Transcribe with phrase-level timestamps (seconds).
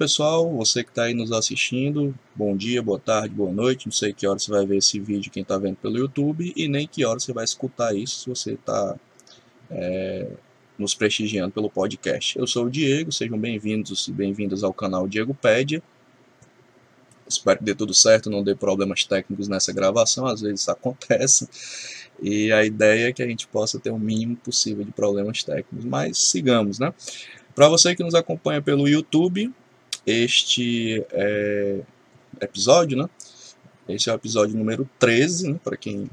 [0.00, 4.14] Pessoal, você que está aí nos assistindo, bom dia, boa tarde, boa noite, não sei
[4.14, 7.04] que hora você vai ver esse vídeo, quem está vendo pelo YouTube, e nem que
[7.04, 8.96] hora você vai escutar isso se você está
[9.70, 10.26] é,
[10.78, 12.38] nos prestigiando pelo podcast.
[12.38, 15.82] Eu sou o Diego, sejam bem-vindos e bem-vindas ao canal Diego Pédia.
[17.28, 21.46] Espero que dê tudo certo, não dê problemas técnicos nessa gravação, às vezes acontece,
[22.22, 25.84] e a ideia é que a gente possa ter o mínimo possível de problemas técnicos,
[25.84, 26.90] mas sigamos, né?
[27.54, 29.52] Para você que nos acompanha pelo YouTube,
[30.06, 31.80] este é,
[32.40, 33.08] episódio, né?
[33.88, 35.60] Esse é o episódio número 13, né?
[35.62, 36.08] para quem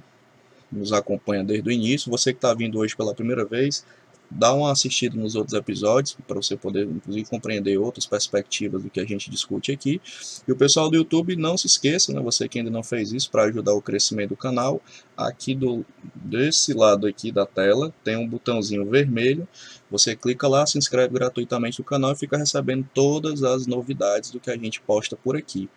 [0.72, 2.12] nos acompanha desde o início.
[2.12, 3.86] Você que está vindo hoje pela primeira vez,
[4.30, 9.00] dá uma assistida nos outros episódios para você poder, inclusive, compreender outras perspectivas do que
[9.00, 10.02] a gente discute aqui.
[10.47, 13.31] E o pessoal do YouTube, não se esqueça, né, você que ainda não fez isso,
[13.31, 14.81] para ajudar o crescimento do canal,
[15.16, 19.48] aqui do desse lado aqui da tela tem um botãozinho vermelho.
[19.89, 24.39] Você clica lá, se inscreve gratuitamente no canal e fica recebendo todas as novidades do
[24.39, 25.70] que a gente posta por aqui.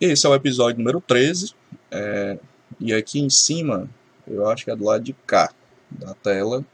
[0.00, 1.54] Esse é o episódio número 13.
[1.90, 2.38] É,
[2.80, 3.88] e aqui em cima,
[4.26, 5.52] eu acho que é do lado de cá
[5.90, 6.64] da tela,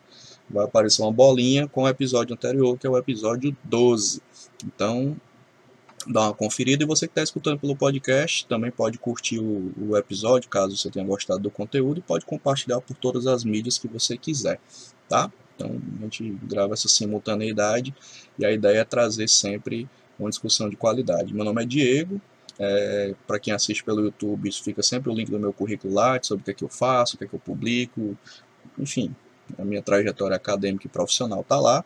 [0.50, 4.20] vai aparecer uma bolinha com o episódio anterior, que é o episódio 12.
[4.64, 5.16] Então,
[6.06, 6.82] dá uma conferida.
[6.82, 10.90] E você que está escutando pelo podcast também pode curtir o, o, episódio, caso você
[10.90, 14.60] tenha gostado do conteúdo, e pode compartilhar por todas as mídias que você quiser,
[15.08, 15.30] tá?
[15.54, 17.94] Então, a gente grava essa simultaneidade
[18.38, 21.34] e a ideia é trazer sempre uma discussão de qualidade.
[21.34, 22.20] Meu nome é Diego.
[22.58, 26.18] É, Para quem assiste pelo YouTube, isso fica sempre o link do meu currículo lá,
[26.22, 28.16] sobre o que é que eu faço, o que é que eu publico,
[28.78, 29.14] enfim,
[29.58, 31.84] a minha trajetória acadêmica e profissional está lá.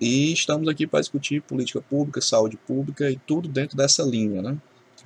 [0.00, 4.56] E estamos aqui para discutir política pública, saúde pública e tudo dentro dessa linha, né?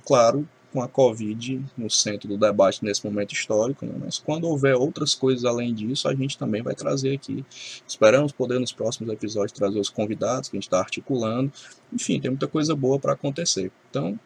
[0.05, 3.93] Claro, com a Covid no centro do debate nesse momento histórico, né?
[4.03, 7.45] mas quando houver outras coisas além disso, a gente também vai trazer aqui.
[7.87, 11.53] Esperamos poder nos próximos episódios trazer os convidados que a gente está articulando.
[11.93, 13.71] Enfim, tem muita coisa boa para acontecer.
[13.89, 14.19] Então,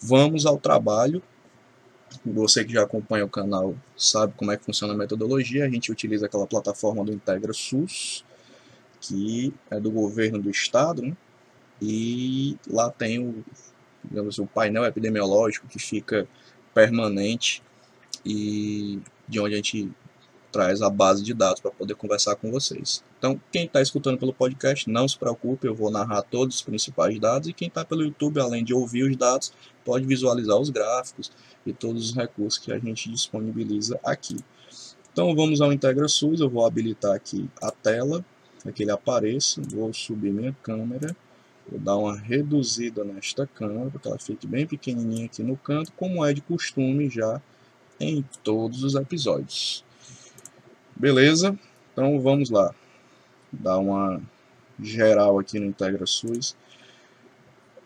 [0.00, 1.22] vamos ao trabalho
[2.24, 5.64] você que já acompanha o canal sabe como é que funciona a metodologia.
[5.64, 8.24] A gente utiliza aquela plataforma do Integra SUS,
[9.00, 11.16] que é do governo do estado, né?
[11.80, 13.44] e lá tem o,
[14.02, 16.26] digamos, o painel epidemiológico que fica
[16.72, 17.62] permanente
[18.24, 19.90] e de onde a gente
[20.54, 23.02] traz a base de dados para poder conversar com vocês.
[23.18, 27.18] Então, quem está escutando pelo podcast, não se preocupe, eu vou narrar todos os principais
[27.18, 27.48] dados.
[27.48, 29.52] E quem está pelo YouTube, além de ouvir os dados,
[29.84, 31.32] pode visualizar os gráficos
[31.66, 34.36] e todos os recursos que a gente disponibiliza aqui.
[35.12, 36.38] Então, vamos ao Integra SUS.
[36.38, 38.24] Eu vou habilitar aqui a tela,
[38.62, 39.60] para que ele apareça.
[39.72, 41.16] Vou subir minha câmera.
[41.68, 45.90] Vou dar uma reduzida nesta câmera, para que ela fique bem pequenininha aqui no canto,
[45.96, 47.42] como é de costume já
[47.98, 49.84] em todos os episódios.
[50.96, 51.58] Beleza?
[51.92, 52.74] Então vamos lá.
[53.52, 54.20] Dar uma
[54.80, 56.56] geral aqui no Integra SUS.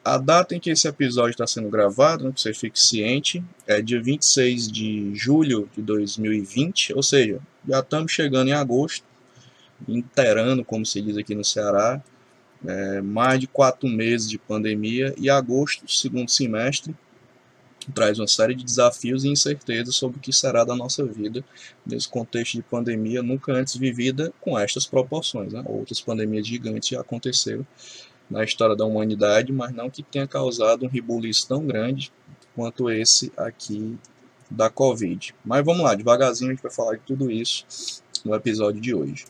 [0.04, 3.82] A data em que esse episódio está sendo gravado, né, que você fique ciente, é
[3.82, 9.04] dia 26 de julho de 2020, ou seja, já estamos chegando em agosto,
[9.86, 12.02] inteirando, como se diz aqui no Ceará,
[12.66, 16.96] é, mais de quatro meses de pandemia, e agosto, segundo semestre,
[17.92, 21.44] traz uma série de desafios e incertezas sobre o que será da nossa vida
[21.84, 25.52] nesse contexto de pandemia nunca antes vivida com estas proporções.
[25.52, 25.62] Né?
[25.66, 27.66] Outras pandemias gigantes já aconteceram
[28.30, 32.12] na história da humanidade, mas não que tenha causado um ribuliço tão grande
[32.54, 33.96] quanto esse aqui
[34.50, 35.34] da Covid.
[35.44, 37.64] Mas vamos lá, devagarzinho a gente vai falar de tudo isso
[38.24, 39.24] no episódio de hoje.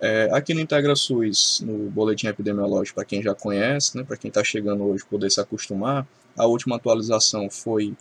[0.00, 4.28] É, aqui no Integra SUS, no boletim epidemiológico, para quem já conhece, né, para quem
[4.28, 6.06] está chegando hoje poder se acostumar,
[6.38, 7.96] a última atualização foi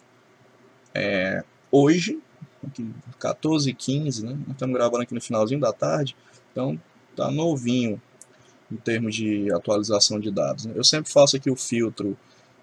[0.94, 2.20] é, hoje,
[3.20, 4.38] 14 h 15, né?
[4.50, 6.16] Estamos gravando aqui no finalzinho da tarde,
[6.52, 6.80] então
[7.16, 8.02] tá novinho
[8.72, 10.66] em termos de atualização de dados.
[10.66, 10.74] Né?
[10.76, 12.18] Eu sempre faço aqui o filtro,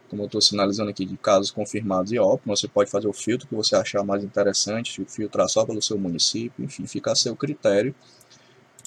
[0.09, 3.49] como eu estou sinalizando aqui, de casos confirmados e óbvio, você pode fazer o filtro
[3.49, 7.95] que você achar mais interessante, filtrar só pelo seu município, enfim, fica a seu critério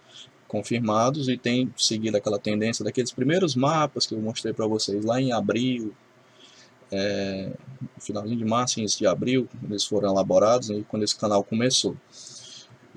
[0.49, 5.21] confirmados e tem seguido aquela tendência daqueles primeiros mapas que eu mostrei para vocês lá
[5.21, 5.95] em abril,
[6.91, 7.53] é,
[8.01, 11.97] finalzinho de março, início de abril, quando eles foram elaborados, né, quando esse canal começou.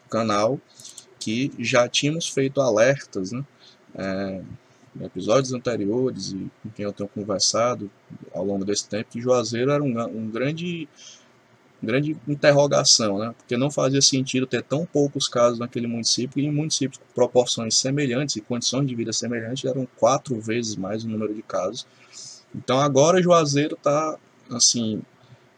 [0.09, 0.59] canal
[1.23, 3.43] que já tínhamos feito alertas, né?
[3.95, 4.41] É,
[4.99, 7.89] em episódios anteriores e com quem eu tenho conversado
[8.33, 10.87] ao longo desse tempo, que Juazeiro era um, um grande
[11.81, 13.35] grande interrogação, né?
[13.37, 17.75] porque não fazia sentido ter tão poucos casos naquele município e em municípios com proporções
[17.75, 21.85] semelhantes e condições de vida semelhantes eram quatro vezes mais o número de casos.
[22.55, 24.17] Então agora Juazeiro está
[24.49, 25.01] assim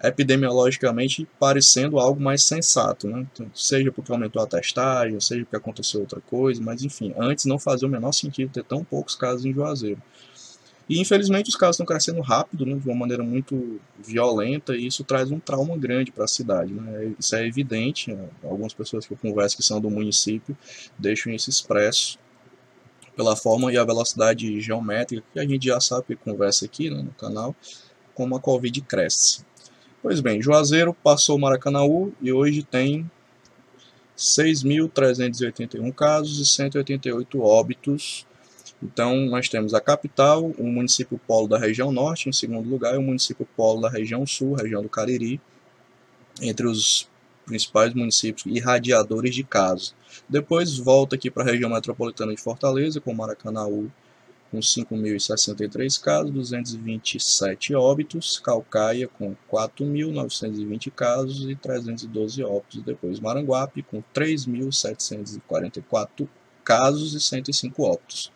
[0.04, 3.26] epidemiologicamente parecendo algo mais sensato, né?
[3.34, 7.58] Então, seja porque aumentou a testagem, seja porque aconteceu outra coisa, mas enfim, antes não
[7.58, 10.02] fazia o menor sentido ter tão poucos casos em Juazeiro.
[10.88, 15.04] E infelizmente os casos estão crescendo rápido, né, de uma maneira muito violenta, e isso
[15.04, 16.72] traz um trauma grande para a cidade.
[16.72, 17.14] Né?
[17.20, 18.30] Isso é evidente, né?
[18.44, 20.56] algumas pessoas que eu converso que são do município
[20.98, 22.20] deixam isso expresso
[23.16, 27.02] pela forma e a velocidade geométrica que a gente já sabe que conversa aqui né,
[27.02, 27.56] no canal,
[28.14, 29.44] como a Covid cresce.
[30.06, 33.10] Pois bem, Juazeiro passou o Maracanaú e hoje tem
[34.16, 38.28] 6.381 casos e 188 óbitos
[38.84, 42.98] então, nós temos a capital, o município polo da região norte, em segundo lugar, e
[43.00, 45.42] o município polo da região sul, região do Cariri,
[46.40, 47.10] entre os
[47.48, 49.96] principais municípios irradiadores de casos.
[50.30, 53.90] Depois volta aqui para a região metropolitana de Fortaleza, com Maracanaú
[54.52, 64.04] com 5.063 casos, 227 óbitos, Calcaia com 4.920 casos e 312 óbitos, depois Maranguape com
[64.14, 66.28] 3.744
[66.64, 68.32] casos e 105 óbitos.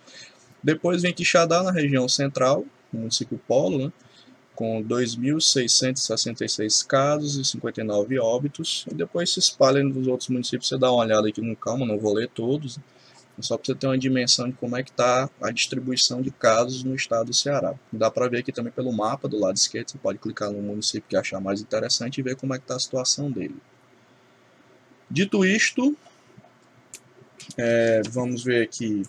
[0.62, 3.94] Depois vem Quixadá, na região central, município Polo, né,
[4.56, 8.86] com 2.666 casos e 59 óbitos.
[8.92, 10.68] E depois se espalha nos outros municípios.
[10.68, 12.78] Você dá uma olhada aqui com calma, não vou ler todos.
[12.78, 12.99] É
[13.42, 16.84] só para você ter uma dimensão de como é que está a distribuição de casos
[16.84, 17.74] no estado do Ceará.
[17.92, 19.92] Dá para ver aqui também pelo mapa do lado esquerdo.
[19.92, 22.76] Você pode clicar no município que achar mais interessante e ver como é que está
[22.76, 23.56] a situação dele.
[25.10, 25.98] Dito isto,
[27.58, 29.04] é, vamos ver aqui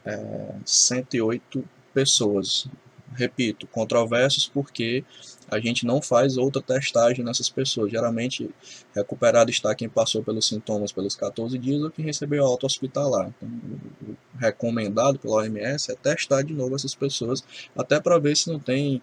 [0.03, 2.67] é, 108 pessoas.
[3.15, 5.05] Repito, controversos porque
[5.51, 7.91] a gente não faz outra testagem nessas pessoas.
[7.91, 8.51] Geralmente,
[8.95, 13.29] recuperado está quem passou pelos sintomas pelos 14 dias ou quem recebeu alta hospitalar.
[13.37, 17.45] Então, recomendado pela OMS é testar de novo essas pessoas,
[17.77, 19.03] até para ver se não tem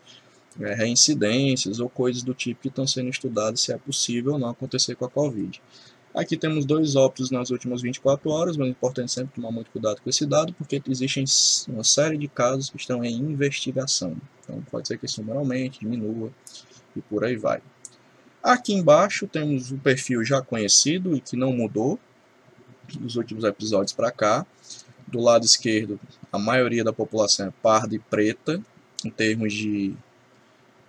[0.60, 4.50] é, reincidências ou coisas do tipo que estão sendo estudadas se é possível ou não
[4.50, 5.62] acontecer com a Covid.
[6.14, 10.00] Aqui temos dois óbitos nas últimas 24 horas, mas é importante sempre tomar muito cuidado
[10.00, 11.26] com esse dado, porque existem
[11.68, 14.16] uma série de casos que estão em investigação.
[14.44, 16.32] Então pode ser que isso normalmente diminua
[16.96, 17.62] e por aí vai.
[18.44, 22.00] Aqui embaixo temos o perfil já conhecido e que não mudou
[23.00, 24.46] dos últimos episódios para cá.
[25.08, 26.00] Do lado esquerdo,
[26.32, 28.62] a maioria da população é parda e preta,
[29.04, 29.96] em termos de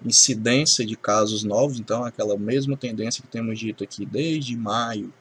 [0.04, 5.12] incidência de casos novos, então aquela mesma tendência que temos dito aqui desde maio,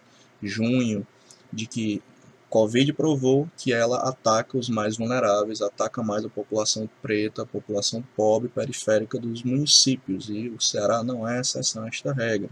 [0.42, 1.08] junho,
[1.52, 2.02] de que
[2.50, 8.04] Covid provou que ela ataca os mais vulneráveis, ataca mais a população preta, a população
[8.16, 12.52] pobre, periférica dos municípios, e o Ceará não é exceção a esta regra.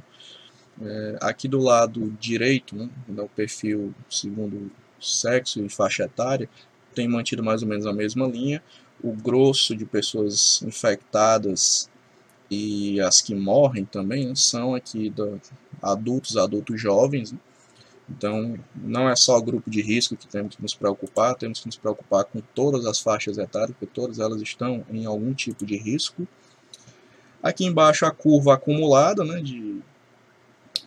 [0.81, 6.50] É, aqui do lado direito, né, o perfil segundo sexo e faixa etária,
[6.95, 8.63] tem mantido mais ou menos a mesma linha.
[9.03, 11.90] O grosso de pessoas infectadas
[12.51, 15.38] e as que morrem também né, são aqui da,
[15.81, 17.39] adultos, adultos jovens, né,
[18.17, 21.67] então, não é só o grupo de risco que temos que nos preocupar, temos que
[21.67, 25.77] nos preocupar com todas as faixas etárias, porque todas elas estão em algum tipo de
[25.77, 26.27] risco.
[27.41, 29.81] Aqui embaixo a curva acumulada né, de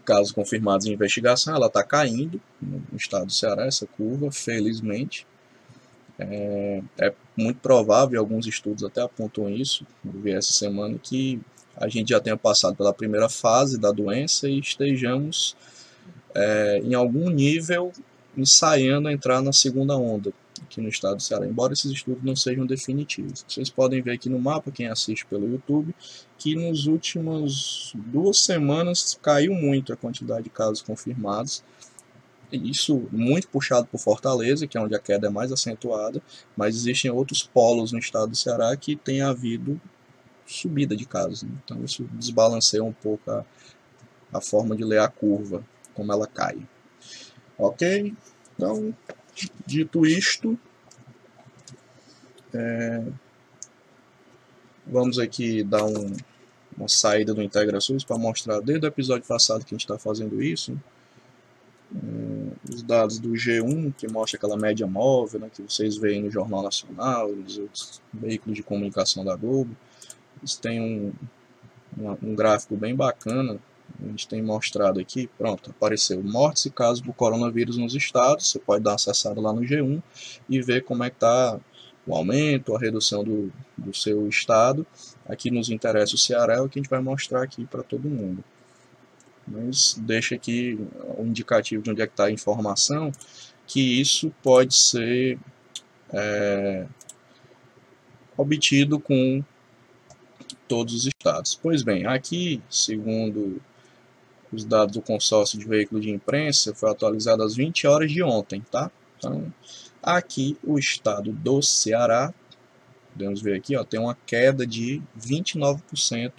[0.04, 5.26] casos confirmados em investigação, ela está caindo no estado do Ceará, essa curva, felizmente.
[6.18, 11.40] É, é, muito provável, alguns estudos até apontam isso, eu vi essa semana, que
[11.76, 15.56] a gente já tenha passado pela primeira fase da doença e estejamos
[16.34, 17.92] é, em algum nível
[18.36, 22.66] ensaiando entrar na segunda onda aqui no estado do Ceará, embora esses estudos não sejam
[22.66, 23.44] definitivos.
[23.46, 25.94] Vocês podem ver aqui no mapa, quem assiste pelo YouTube,
[26.38, 31.62] que nos últimas duas semanas caiu muito a quantidade de casos confirmados.
[32.52, 36.22] Isso muito puxado por Fortaleza, que é onde a queda é mais acentuada,
[36.56, 39.80] mas existem outros polos no estado do Ceará que tem havido
[40.46, 41.42] subida de casos.
[41.42, 41.50] Né?
[41.64, 43.44] Então isso desbalanceia um pouco a,
[44.32, 46.58] a forma de ler a curva como ela cai.
[47.56, 48.14] Ok?
[48.54, 48.94] Então,
[49.66, 50.58] dito isto,
[52.52, 53.02] é,
[54.86, 56.12] vamos aqui dar um,
[56.76, 60.42] uma saída do IntegraSUS para mostrar desde o episódio passado que a gente está fazendo
[60.42, 60.78] isso.
[61.94, 66.30] É, os dados do G1, que mostra aquela média móvel, né, que vocês veem no
[66.30, 69.76] Jornal Nacional, nos outros veículos de comunicação da Globo.
[70.44, 73.58] Eles têm um, um gráfico bem bacana
[74.02, 78.58] a gente tem mostrado aqui, pronto, apareceu mortes e casos do coronavírus nos estados, você
[78.58, 80.02] pode dar uma acessada lá no G1
[80.48, 81.60] e ver como é que está
[82.06, 84.86] o aumento, a redução do, do seu estado.
[85.26, 88.08] Aqui nos interessa o Ceará, é o que a gente vai mostrar aqui para todo
[88.08, 88.42] mundo.
[89.46, 90.78] Mas deixa aqui
[91.18, 93.12] um indicativo de onde é que está a informação,
[93.66, 95.38] que isso pode ser
[96.12, 96.86] é,
[98.36, 99.42] obtido com
[100.74, 101.54] todos os estados.
[101.54, 103.62] Pois bem, aqui, segundo
[104.52, 108.60] os dados do consórcio de veículo de imprensa foi atualizado às 20 horas de ontem,
[108.72, 108.90] tá?
[109.16, 109.52] Então,
[110.02, 112.34] aqui o estado do Ceará,
[113.12, 116.32] podemos ver aqui, ó, tem uma queda de 29%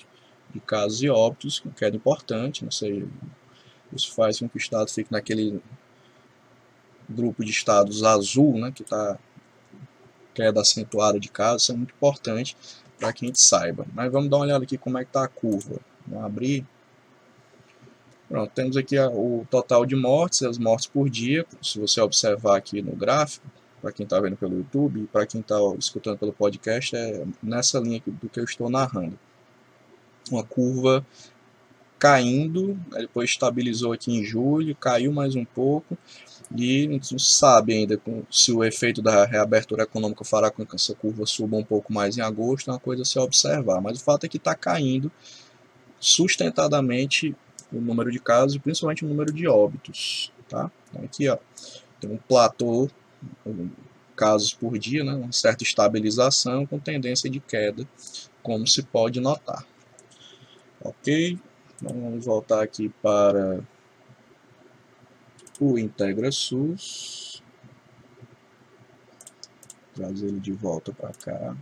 [0.54, 3.08] de casos e óbitos, uma queda importante, não sei,
[3.94, 5.62] isso faz com que o estado fique naquele
[7.10, 9.18] grupo de estados azul, né, que está
[10.34, 12.58] queda acentuada de casos, isso é muito importante
[13.00, 13.86] para que a gente saiba.
[13.94, 15.80] Mas vamos dar uma olhada aqui como é que está a curva.
[16.08, 16.66] Vamos abrir
[18.28, 21.46] Pronto, temos aqui o total de mortes, as mortes por dia.
[21.62, 23.46] Se você observar aqui no gráfico,
[23.82, 28.02] para quem está vendo pelo YouTube para quem está escutando pelo podcast, é nessa linha
[28.06, 29.18] do que eu estou narrando.
[30.32, 31.06] Uma curva
[31.98, 35.98] caindo, depois estabilizou aqui em julho, caiu mais um pouco
[36.56, 38.00] e não sabe ainda
[38.30, 42.18] se o efeito da reabertura econômica fará com que essa curva suba um pouco mais
[42.18, 43.82] em agosto, é uma coisa a se observar.
[43.82, 45.12] Mas o fato é que está caindo
[46.00, 47.36] sustentadamente
[47.72, 50.32] o número de casos e principalmente o número de óbitos.
[50.48, 50.70] Tá?
[50.90, 51.38] Então aqui ó,
[52.00, 52.90] tem um platô,
[54.16, 57.88] casos por dia, né, uma certa estabilização com tendência de queda,
[58.42, 59.66] como se pode notar.
[60.82, 61.40] Ok,
[61.82, 63.64] então, vamos voltar aqui para
[65.60, 67.44] o IntegraSUS.
[69.94, 71.56] Trazer ele de volta para cá.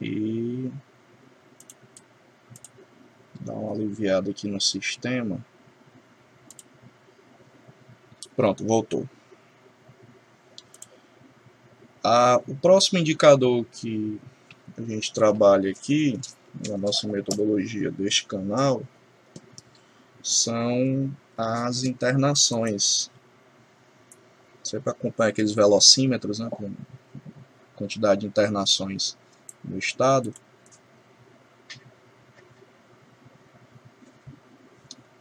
[0.00, 0.70] e
[3.40, 5.44] dar uma aliviada aqui no sistema.
[8.36, 9.08] Pronto, voltou.
[12.02, 14.20] Ah, o próximo indicador que
[14.78, 16.18] a gente trabalha aqui,
[16.68, 18.82] na nossa metodologia deste canal,
[20.22, 23.10] são as internações.
[24.62, 26.72] Sempre acompanha aqueles velocímetros, né, com
[27.74, 29.16] quantidade de internações
[29.64, 30.32] no estado.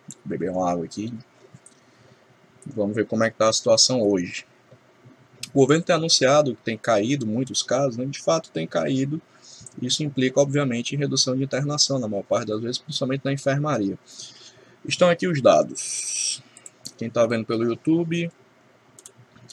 [0.10, 1.14] Vou beber uma água aqui.
[2.66, 4.46] Vamos ver como é que está a situação hoje.
[5.54, 8.06] O governo tem anunciado que tem caído muitos casos, né?
[8.06, 9.22] de fato tem caído.
[9.82, 13.98] Isso implica, obviamente, em redução de internação, na maior parte das vezes, principalmente na enfermaria.
[14.86, 16.42] Estão aqui os dados.
[16.98, 18.32] Quem está vendo pelo YouTube,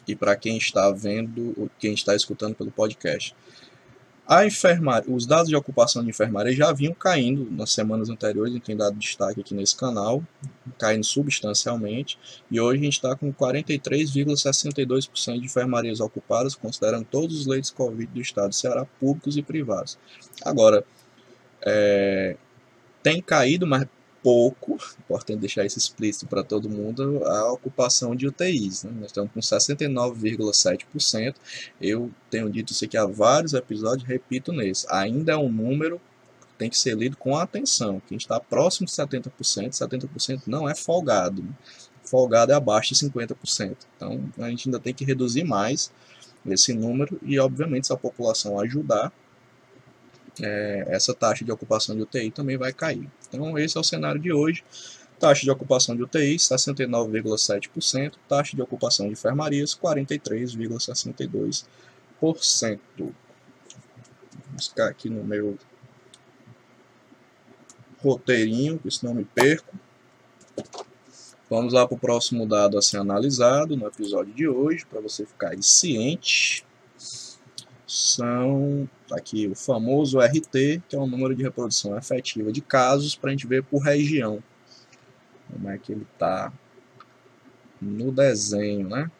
[0.07, 3.35] e para quem está vendo, quem está escutando pelo podcast.
[4.27, 8.57] A enfermaria, os dados de ocupação de enfermaria já vinham caindo nas semanas anteriores, a
[8.57, 10.25] gente tem dado destaque aqui nesse canal,
[10.79, 12.19] caindo substancialmente,
[12.51, 18.11] e hoje a gente está com 43,62% de enfermarias ocupadas, considerando todos os leitos Covid
[18.11, 19.99] do estado do Ceará, públicos e privados.
[20.43, 20.83] Agora,
[21.61, 22.39] é,
[23.03, 23.87] tem caído, mas
[24.25, 28.85] pouco, importante deixar isso explícito para todo mundo, a ocupação de UTIs.
[28.85, 28.93] Né?
[28.95, 31.35] Nós estamos com 69,7%.
[31.79, 34.87] Eu tenho dito isso aqui há vários episódios, repito nesse.
[34.91, 36.01] Ainda é um número
[36.41, 38.01] que tem que ser lido com atenção.
[38.09, 39.29] Quem está próximo de 70%,
[39.73, 41.43] 70% não é folgado.
[41.43, 41.51] Né?
[42.03, 43.77] Folgado é abaixo de 50%.
[43.95, 45.93] Então a gente ainda tem que reduzir mais
[46.47, 49.13] esse número e, obviamente, se a população ajudar,
[50.41, 53.09] é, essa taxa de ocupação de UTI também vai cair.
[53.29, 54.65] Então, esse é o cenário de hoje.
[55.19, 58.15] Taxa de ocupação de UTI, 69,7%.
[58.29, 61.65] Taxa de ocupação de enfermarias, 43,62%.
[62.21, 62.37] Vou
[64.53, 65.59] buscar aqui no meu
[68.03, 69.75] roteirinho, que senão me perco.
[71.49, 75.25] Vamos lá para o próximo dado a ser analisado no episódio de hoje, para você
[75.25, 76.65] ficar ciente
[77.95, 83.31] são aqui o famoso RT, que é o número de reprodução efetiva de casos, para
[83.31, 84.43] a gente ver por região.
[85.53, 86.53] Como é que ele está
[87.81, 89.11] no desenho, né?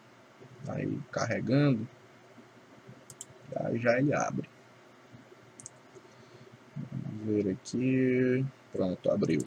[0.67, 1.87] Aí carregando,
[3.55, 4.49] aí já ele abre.
[6.75, 8.45] Vamos ver aqui.
[8.71, 9.41] Pronto, abriu.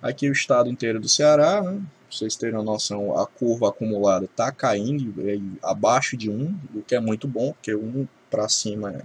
[0.00, 1.82] Aqui o estado inteiro do Ceará, né?
[2.10, 7.00] Vocês terem noção, a curva acumulada está caindo é, abaixo de 1, o que é
[7.00, 9.04] muito bom, porque 1 para cima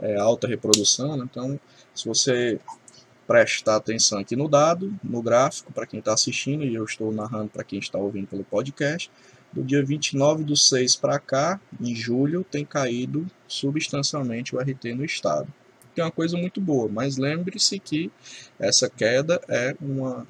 [0.00, 1.16] é, é, alta reprodução.
[1.16, 1.26] Né?
[1.30, 1.60] Então,
[1.94, 2.58] se você
[3.26, 7.50] prestar atenção aqui no dado, no gráfico, para quem está assistindo, e eu estou narrando
[7.50, 9.10] para quem está ouvindo pelo podcast,
[9.52, 15.04] do dia 29 do 6 para cá, em julho, tem caído substancialmente o RT no
[15.04, 15.52] estado.
[15.94, 18.10] Que é uma coisa muito boa, mas lembre-se que
[18.58, 20.26] essa queda é uma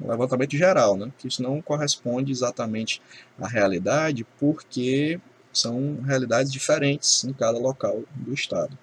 [0.00, 1.10] um levantamento geral, né?
[1.18, 3.02] que isso não corresponde exatamente
[3.38, 5.20] à realidade, porque
[5.52, 8.76] são realidades diferentes em cada local do estado.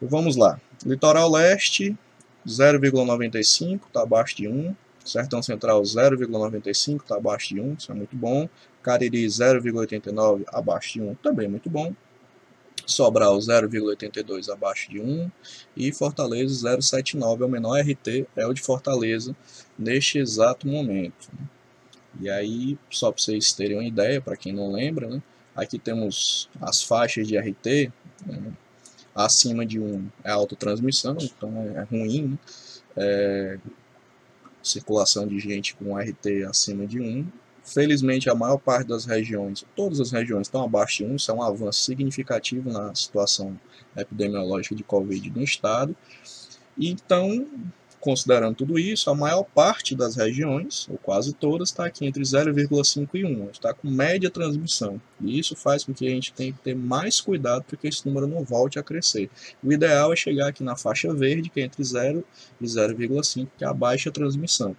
[0.00, 0.60] Vamos lá.
[0.84, 1.96] Litoral Leste,
[2.46, 4.74] 0,95, está abaixo de 1.
[5.04, 8.48] Sertão Central, 0,95, está abaixo de 1, isso é muito bom.
[8.82, 11.94] Cariri, 0,89, abaixo de 1, também muito bom.
[12.84, 15.30] Sobral 0,82 abaixo de 1
[15.76, 19.36] e Fortaleza 0,79 é o menor RT, é o de Fortaleza
[19.78, 21.30] neste exato momento.
[22.20, 25.22] E aí, só para vocês terem uma ideia, para quem não lembra, né,
[25.54, 27.92] aqui temos as faixas de RT,
[28.26, 28.52] né,
[29.14, 32.38] acima de 1 é autotransmissão, então é, é ruim, né,
[32.96, 33.58] é,
[34.62, 37.26] circulação de gente com RT acima de 1,
[37.64, 41.34] Felizmente, a maior parte das regiões, todas as regiões estão abaixo de 1, isso é
[41.34, 43.58] um avanço significativo na situação
[43.96, 45.94] epidemiológica de Covid no estado.
[46.76, 47.46] Então,
[48.02, 53.08] considerando tudo isso, a maior parte das regiões, ou quase todas, está aqui entre 0,5
[53.14, 55.00] e 1, está com média transmissão.
[55.20, 58.04] E isso faz com que a gente tenha que ter mais cuidado para que esse
[58.04, 59.30] número não volte a crescer.
[59.62, 62.24] O ideal é chegar aqui na faixa verde, que é entre 0
[62.60, 64.76] e 0,5, que é a baixa transmissão.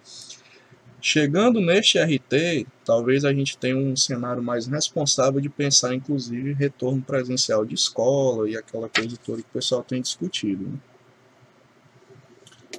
[1.00, 7.00] Chegando neste RT, talvez a gente tenha um cenário mais responsável de pensar, inclusive, retorno
[7.00, 10.64] presencial de escola e aquela coisa toda que o pessoal tem discutido.
[10.64, 10.78] Né?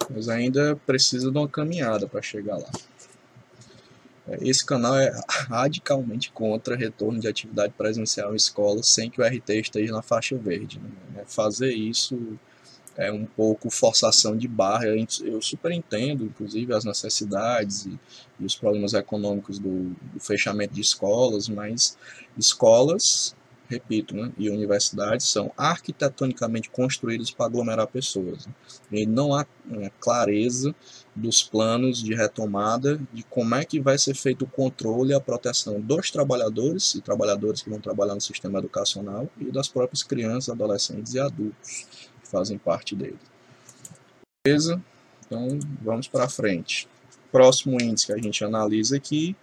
[0.10, 2.69] Mas ainda precisa de uma caminhada para chegar lá.
[4.27, 5.12] É, esse canal é
[5.49, 10.38] radicalmente contra retorno de atividade presencial em escola sem que o RT esteja na faixa
[10.38, 10.79] verde.
[10.79, 10.89] Né?
[11.21, 12.38] É, fazer isso
[12.97, 14.86] é um pouco forçação de barra.
[14.88, 17.99] Eu super entendo, inclusive, as necessidades e,
[18.39, 21.97] e os problemas econômicos do, do, fechamento de escolas, mas
[22.38, 23.36] escolas,
[23.69, 28.45] repito, né, e universidades são arquitetonicamente construídas para aglomerar pessoas.
[28.45, 28.54] Né?
[28.91, 30.73] E não há né, clareza
[31.15, 35.19] dos planos de retomada de como é que vai ser feito o controle e a
[35.19, 40.49] proteção dos trabalhadores e trabalhadores que vão trabalhar no sistema educacional e das próprias crianças,
[40.49, 41.88] adolescentes e adultos
[42.23, 43.19] fazem parte dele.
[44.45, 44.82] Beleza?
[45.25, 46.88] Então vamos para frente.
[47.32, 49.36] Próximo índice que a gente analisa aqui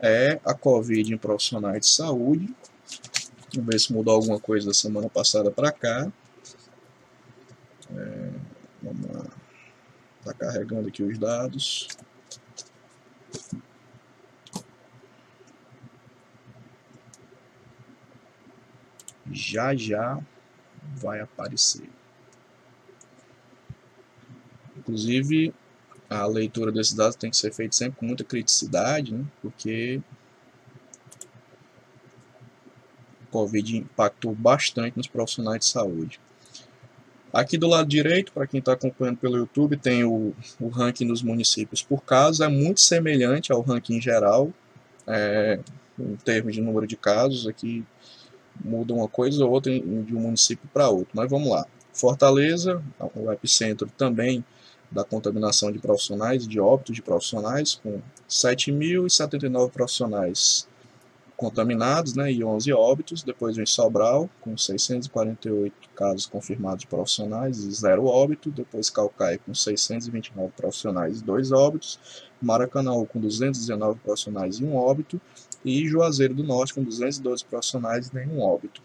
[0.00, 2.48] é a Covid em profissionais de saúde.
[3.54, 6.10] Vamos ver se mudou alguma coisa da semana passada para cá.
[7.94, 8.30] É,
[8.82, 9.26] vamos lá.
[10.20, 11.88] Está carregando aqui os dados.
[19.30, 20.18] Já já
[20.96, 21.88] vai aparecer.
[24.76, 25.54] Inclusive,
[26.08, 29.24] a leitura desses dados tem que ser feita sempre com muita criticidade, né?
[29.40, 30.00] porque
[33.32, 36.20] Covid impactou bastante nos profissionais de saúde.
[37.32, 41.22] Aqui do lado direito, para quem está acompanhando pelo YouTube, tem o, o, ranking dos
[41.22, 42.42] municípios por casos.
[42.42, 44.52] É muito semelhante ao ranking geral,
[45.06, 45.58] é,
[45.98, 47.48] em termos de número de casos.
[47.48, 47.82] Aqui
[48.62, 51.08] muda uma coisa ou outra de um município para outro.
[51.14, 51.66] Mas vamos lá.
[51.94, 52.82] Fortaleza,
[53.14, 54.44] o epicentro também
[54.90, 60.68] da contaminação de profissionais, de óbitos de profissionais, com 7.079 profissionais
[61.42, 63.24] contaminados né, e 11 óbitos.
[63.24, 68.48] Depois vem Sobral, com 648 casos confirmados de profissionais e 0 óbito.
[68.48, 71.98] Depois Calcaia, com 629 profissionais e 2 óbitos.
[72.40, 75.20] Maracanã, com 219 profissionais e 1 óbito.
[75.64, 78.80] E Juazeiro do Norte, com 212 profissionais e nenhum óbito.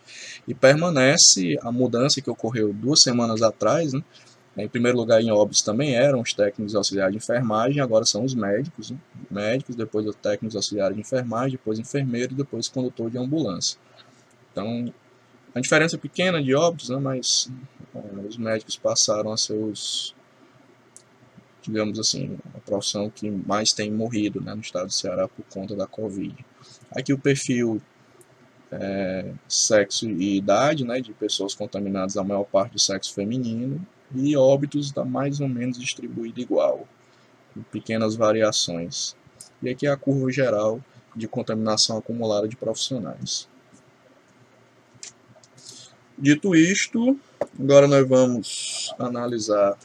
[0.49, 4.03] E permanece a mudança que ocorreu duas semanas atrás, né?
[4.57, 8.35] Em primeiro lugar, em óbitos também eram os técnicos auxiliares de enfermagem, agora são os
[8.35, 8.99] médicos, né?
[9.31, 13.79] médicos, depois os técnicos auxiliares de enfermagem, depois enfermeiro, depois condutor de ambulância.
[14.51, 14.93] Então,
[15.55, 16.97] a diferença é pequena de óbitos, né?
[16.97, 17.51] mas
[17.95, 20.16] é, os médicos passaram a ser os
[21.67, 25.75] digamos assim, a profissão que mais tem morrido né, no estado do Ceará por conta
[25.75, 26.35] da Covid.
[26.93, 27.83] Aqui o perfil
[28.71, 34.37] é, sexo e idade né, de pessoas contaminadas, a maior parte do sexo feminino, e
[34.37, 36.87] óbitos está mais ou menos distribuído igual,
[37.53, 39.17] com pequenas variações.
[39.61, 40.81] E aqui é a curva geral
[41.15, 43.49] de contaminação acumulada de profissionais.
[46.17, 47.19] Dito isto,
[47.59, 49.77] agora nós vamos analisar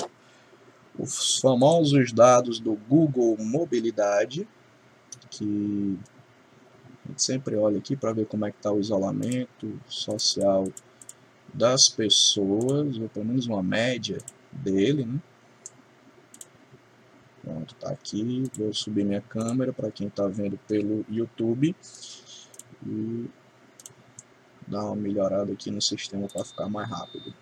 [0.98, 4.48] os famosos dados do Google Mobilidade,
[5.30, 5.98] que
[7.06, 10.68] a gente sempre olha aqui para ver como é que está o isolamento social
[11.54, 14.18] das pessoas, ou pelo menos uma média
[14.52, 15.20] dele, né?
[17.42, 18.44] Pronto, tá aqui.
[18.56, 21.76] Vou subir minha câmera para quem está vendo pelo YouTube
[22.86, 23.30] e
[24.68, 27.34] dar uma melhorada aqui no sistema para ficar mais rápido.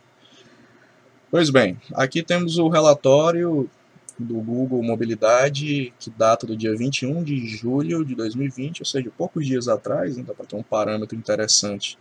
[1.32, 3.70] Pois bem, aqui temos o relatório
[4.18, 9.46] do Google Mobilidade, que data do dia 21 de julho de 2020, ou seja, poucos
[9.46, 12.00] dias atrás, né, dá para ter um parâmetro interessante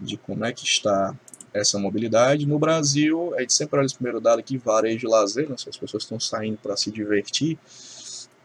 [0.00, 1.14] de como é que está
[1.54, 2.44] essa mobilidade.
[2.44, 5.68] No Brasil, a gente sempre olha esse primeiro dado aqui, varejo e lazer, né, se
[5.68, 7.56] as pessoas estão saindo para se divertir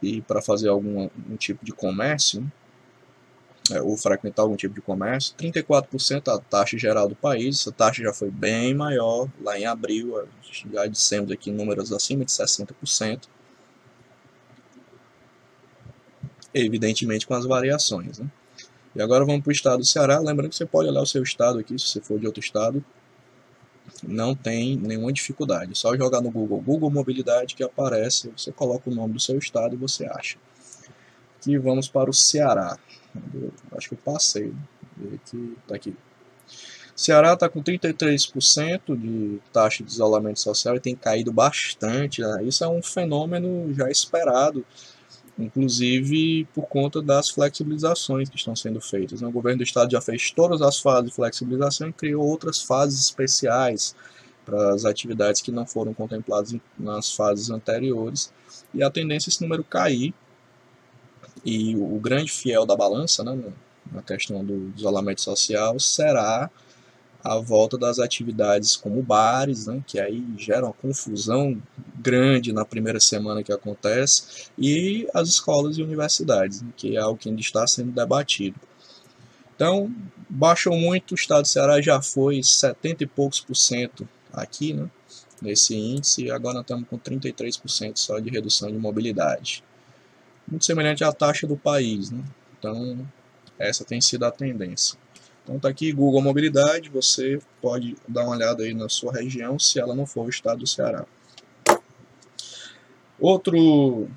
[0.04, 2.48] e para fazer algum um tipo de comércio, né
[3.80, 8.14] ou frequentar algum tipo de comércio, 34% a taxa geral do país, essa taxa já
[8.14, 10.28] foi bem maior lá em abril,
[10.74, 13.28] já dissemos aqui números acima de 60%,
[16.54, 18.20] evidentemente com as variações.
[18.20, 18.28] Né?
[18.96, 21.24] E agora vamos para o estado do Ceará, lembrando que você pode olhar o seu
[21.24, 22.84] estado aqui, se você for de outro estado,
[24.04, 28.90] não tem nenhuma dificuldade, é só jogar no Google, Google Mobilidade que aparece, você coloca
[28.90, 30.38] o nome do seu estado e você acha.
[31.42, 32.78] Aqui vamos para o Ceará.
[33.76, 34.54] Acho que eu passei.
[35.16, 35.96] Aqui, tá aqui.
[36.96, 42.22] Ceará está com 33% de taxa de isolamento social e tem caído bastante.
[42.22, 42.44] Né?
[42.44, 44.64] Isso é um fenômeno já esperado,
[45.36, 49.22] inclusive por conta das flexibilizações que estão sendo feitas.
[49.22, 49.28] Né?
[49.28, 53.02] O governo do estado já fez todas as fases de flexibilização e criou outras fases
[53.02, 53.96] especiais
[54.46, 58.32] para as atividades que não foram contempladas nas fases anteriores.
[58.76, 60.14] E a tendência é esse número cair
[61.44, 63.38] e o grande fiel da balança, né,
[63.92, 66.50] na questão do isolamento social, será
[67.24, 71.62] a volta das atividades como bares, né, que aí geram uma confusão
[71.96, 77.20] grande na primeira semana que acontece, e as escolas e universidades, né, que é algo
[77.20, 78.60] que ainda está sendo debatido.
[79.56, 79.94] Então,
[80.28, 84.90] baixou muito, o estado do Ceará já foi 70 e poucos por cento aqui, né,
[85.42, 89.64] nesse índice e agora estamos com 33% só de redução de mobilidade.
[90.48, 92.24] Muito semelhante à taxa do país, né?
[92.58, 93.08] Então,
[93.58, 94.98] essa tem sido a tendência.
[95.44, 99.80] Então tá aqui Google Mobilidade, você pode dar uma olhada aí na sua região, se
[99.80, 101.06] ela não for o estado do Ceará.
[103.20, 104.08] Outro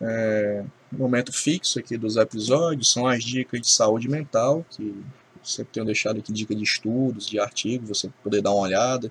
[0.00, 4.94] é, momento fixo aqui dos episódios são as dicas de saúde mental, que
[5.42, 9.10] sempre tenho deixado aqui dica de estudos, de artigos, você poder dar uma olhada,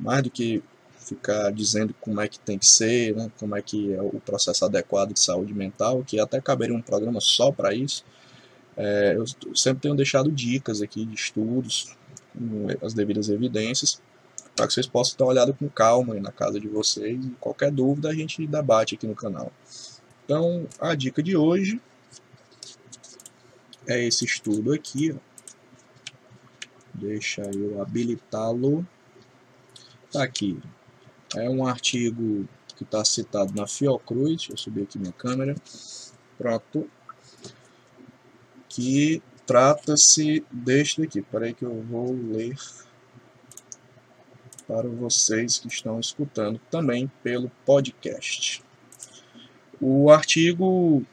[0.00, 0.62] mais do que
[1.06, 4.64] ficar dizendo como é que tem que ser, né, como é que é o processo
[4.64, 8.04] adequado de saúde mental, que até caberia um programa só para isso.
[8.76, 11.96] É, eu sempre tenho deixado dicas aqui de estudos,
[12.36, 14.02] com as devidas evidências,
[14.54, 17.30] para que vocês possam dar uma olhada com calma aí na casa de vocês e
[17.40, 19.52] qualquer dúvida a gente debate aqui no canal.
[20.24, 21.80] Então, a dica de hoje
[23.86, 25.36] é esse estudo aqui, ó.
[26.92, 28.86] Deixa eu habilitá-lo.
[30.10, 30.58] Tá aqui.
[31.36, 34.38] É um artigo que está citado na Fiocruz.
[34.38, 35.54] Deixa eu subir aqui minha câmera.
[36.38, 36.88] Pronto.
[38.68, 41.18] Que trata-se deste aqui.
[41.18, 42.56] Espera aí que eu vou ler
[44.66, 48.64] para vocês que estão escutando também pelo podcast.
[49.80, 51.04] O artigo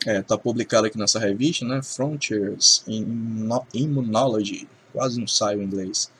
[0.00, 1.82] está é, tá publicado aqui nessa revista, né?
[1.82, 6.10] Frontiers in Immunology, quase não sai o inglês,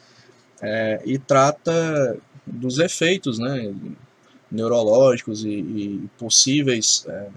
[0.61, 3.75] é, e trata dos efeitos né,
[4.51, 7.29] neurológicos e, e possíveis é,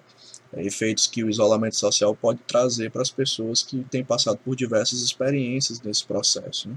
[0.57, 5.01] efeitos que o isolamento social pode trazer para as pessoas que têm passado por diversas
[5.01, 6.69] experiências nesse processo.
[6.69, 6.75] Né?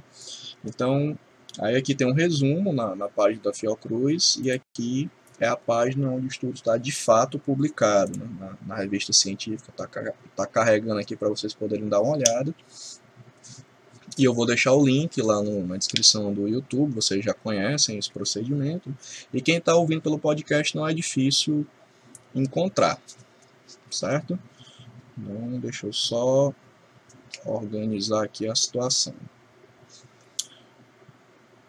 [0.64, 1.18] Então,
[1.58, 6.08] aí aqui tem um resumo na, na página da Fiocruz e aqui é a página
[6.08, 8.26] onde o estudo está de fato publicado, né?
[8.38, 12.54] na, na, revista científica, está tá carregando aqui para vocês poderem dar uma olhada.
[14.18, 17.98] E eu vou deixar o link lá no, na descrição do YouTube, vocês já conhecem
[17.98, 18.94] esse procedimento.
[19.32, 21.66] E quem está ouvindo pelo podcast não é difícil
[22.34, 23.00] encontrar,
[23.90, 24.38] certo?
[25.16, 26.52] Então, deixa eu só
[27.44, 29.14] organizar aqui a situação.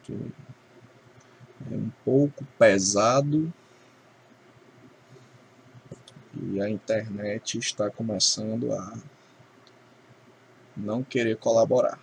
[0.09, 3.51] É um pouco pesado
[6.35, 8.97] e a internet está começando a
[10.75, 11.99] não querer colaborar.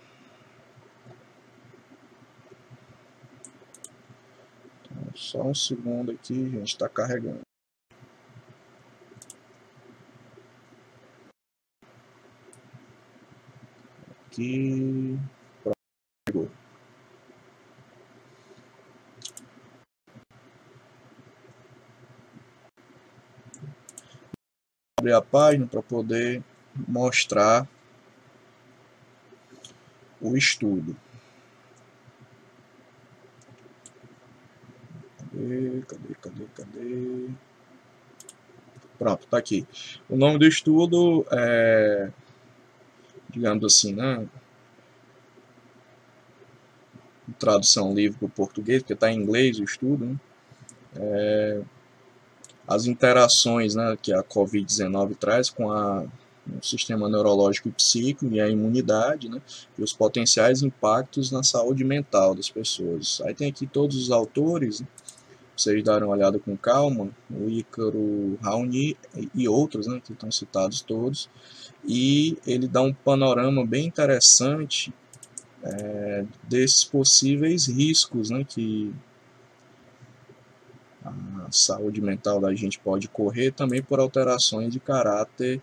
[5.14, 7.40] Só um segundo aqui, gente está carregando.
[14.26, 15.18] Aqui.
[15.62, 16.50] Pronto.
[25.00, 26.42] abrir a página para poder
[26.86, 27.66] mostrar
[30.20, 30.94] o estudo.
[35.40, 37.28] Cadê, cadê, cadê, cadê?
[38.98, 39.66] Pronto, tá aqui.
[40.08, 42.10] O nome do estudo é,
[43.30, 44.28] digamos assim, né?
[47.38, 50.16] Tradução livre para o português, porque está em inglês o estudo, né?
[50.96, 51.62] É,
[52.68, 58.40] as interações né, que a Covid-19 traz com a, o sistema neurológico e psíquico e
[58.40, 59.40] a imunidade, né,
[59.78, 63.20] e os potenciais impactos na saúde mental das pessoas.
[63.24, 64.86] Aí tem aqui todos os autores, né,
[65.60, 68.96] vocês darem uma olhada com calma, o Ícaro Raoni
[69.34, 71.28] e outros, né, que estão citados todos,
[71.84, 74.92] e ele dá um panorama bem interessante
[75.62, 78.92] é, desses possíveis riscos né, que
[81.04, 85.60] a saúde mental da gente pode correr também por alterações de caráter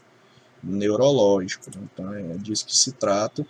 [0.63, 1.65] neurológico.
[1.75, 1.88] Né?
[1.93, 3.45] Então é disso que se trata.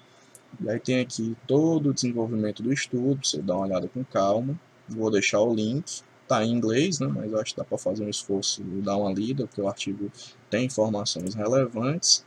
[0.59, 4.59] E aí tem aqui todo o desenvolvimento do estudo, você dá uma olhada com calma.
[4.87, 7.07] Vou deixar o link, está em inglês, né?
[7.07, 10.11] mas acho que dá para fazer um esforço e dar uma lida, porque o artigo
[10.49, 12.25] tem informações relevantes.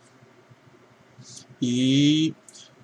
[1.61, 2.35] E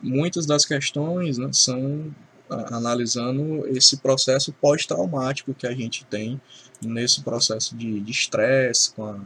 [0.02, 2.14] muitas das questões né, são
[2.48, 6.40] analisando esse processo pós-traumático que a gente tem
[6.80, 9.20] nesse processo de estresse com a,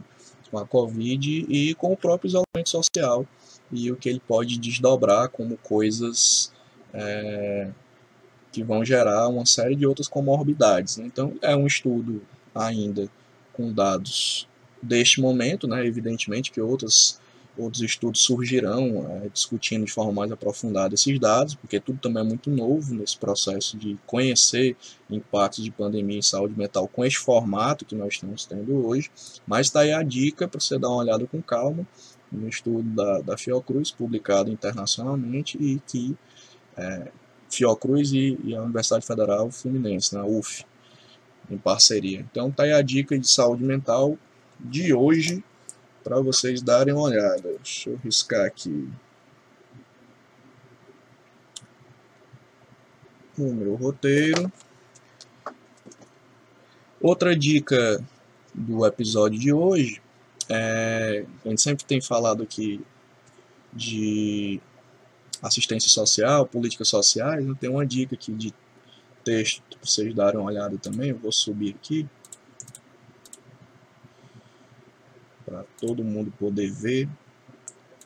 [0.49, 3.27] com a Covid e com o próprio isolamento social
[3.71, 6.51] e o que ele pode desdobrar como coisas
[6.93, 7.69] é,
[8.51, 10.97] que vão gerar uma série de outras comorbidades.
[10.97, 11.05] Né?
[11.05, 12.21] Então, é um estudo
[12.53, 13.09] ainda
[13.53, 14.47] com dados
[14.81, 15.85] deste momento, né?
[15.85, 17.19] evidentemente que outras
[17.57, 22.25] outros estudos surgirão é, discutindo de forma mais aprofundada esses dados, porque tudo também é
[22.25, 24.75] muito novo nesse processo de conhecer
[25.09, 29.11] impactos de pandemia em saúde mental com este formato que nós estamos tendo hoje.
[29.45, 31.85] Mas está aí a dica para você dar uma olhada com calma
[32.31, 36.15] no estudo da, da Fiocruz, publicado internacionalmente e que
[36.77, 37.11] é,
[37.51, 40.65] Fiocruz e, e a Universidade Federal Fluminense, na UF,
[41.49, 42.19] em parceria.
[42.31, 44.17] Então tá aí a dica de saúde mental
[44.59, 45.43] de hoje
[46.03, 47.53] para vocês darem uma olhada.
[47.61, 48.89] Deixa eu riscar aqui.
[53.37, 54.51] O meu roteiro.
[57.01, 58.03] Outra dica
[58.53, 60.01] do episódio de hoje
[60.53, 62.81] é, a gente sempre tem falado aqui
[63.71, 64.59] de
[65.41, 67.55] assistência social, políticas sociais, né?
[67.59, 68.53] tem uma dica aqui de
[69.23, 72.07] texto para vocês darem uma olhada também, eu vou subir aqui
[75.45, 77.09] para todo mundo poder ver,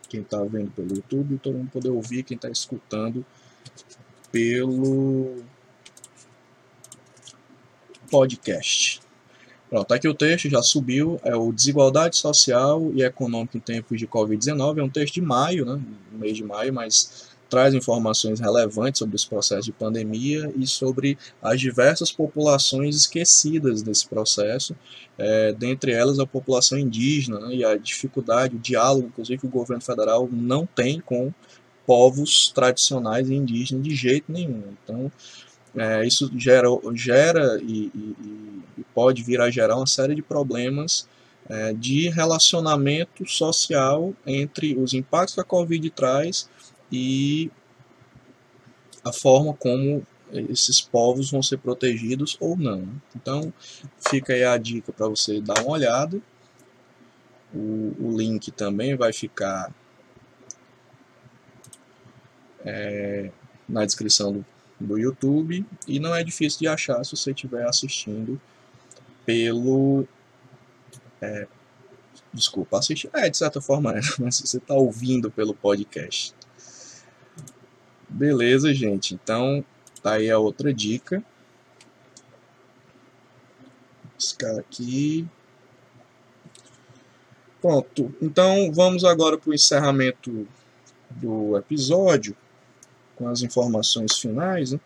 [0.10, 3.26] quem está vendo pelo YouTube, todo mundo poder ouvir, quem está escutando
[4.32, 5.44] pelo
[8.10, 9.05] podcast.
[9.76, 14.08] Pronto, aqui o texto, já subiu, é o Desigualdade Social e Econômica em Tempos de
[14.08, 15.82] Covid-19, é um texto de maio, né,
[16.14, 21.18] no mês de maio, mas traz informações relevantes sobre esse processo de pandemia e sobre
[21.44, 24.74] as diversas populações esquecidas nesse processo,
[25.18, 29.50] é, dentre elas a população indígena né, e a dificuldade, o diálogo, inclusive, que o
[29.50, 31.34] governo federal não tem com
[31.86, 34.64] povos tradicionais e indígenas de jeito nenhum.
[34.82, 35.12] Então,
[35.76, 38.16] é, isso gera, gera e, e,
[38.78, 41.08] e, pode vir a gerar uma série de problemas
[41.48, 46.50] é, de relacionamento social entre os impactos que a Covid traz
[46.92, 47.52] e
[49.04, 52.88] a forma como esses povos vão ser protegidos ou não.
[53.16, 53.54] Então,
[54.10, 56.20] fica aí a dica para você dar uma olhada.
[57.54, 59.72] O, o link também vai ficar
[62.66, 63.30] é,
[63.70, 64.46] na descrição do
[64.80, 68.40] do YouTube e não é difícil de achar se você estiver assistindo
[69.26, 70.06] pelo
[71.22, 71.48] é,
[72.34, 76.34] desculpa assistir é de certa forma é, mas você está ouvindo pelo podcast
[78.08, 79.64] beleza gente então
[80.02, 81.24] tá aí a outra dica
[84.20, 85.28] esse cara aqui
[87.62, 90.48] pronto então vamos agora para o encerramento
[91.10, 92.36] do episódio
[93.16, 94.80] com as informações finais, né?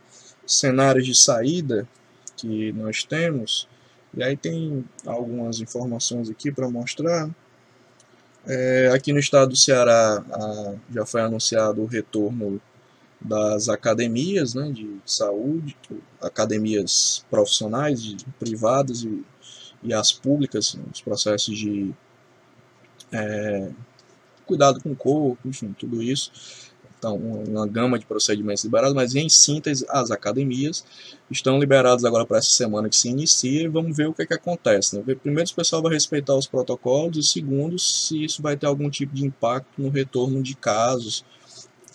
[0.45, 1.87] cenários de saída
[2.37, 3.67] que nós temos.
[4.15, 7.29] E aí tem algumas informações aqui para mostrar.
[8.45, 12.59] É, aqui no estado do Ceará a, já foi anunciado o retorno
[13.21, 15.75] das academias né, de saúde,
[16.21, 19.23] academias profissionais, de, privadas e,
[19.83, 21.93] e as públicas, os processos de
[23.11, 23.69] é,
[24.45, 26.31] cuidado com o corpo, enfim, tudo isso.
[26.99, 30.83] Então, uma gama de procedimentos liberados, mas em síntese, as academias
[31.31, 34.25] estão liberadas agora para essa semana que se inicia e vamos ver o que, é
[34.25, 34.97] que acontece.
[34.97, 35.15] Né?
[35.15, 38.89] Primeiro, se o pessoal vai respeitar os protocolos e segundo, se isso vai ter algum
[38.89, 41.23] tipo de impacto no retorno de casos